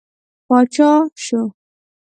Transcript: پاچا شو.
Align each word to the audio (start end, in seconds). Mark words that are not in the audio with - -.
پاچا 0.47 0.91
شو. 1.23 1.41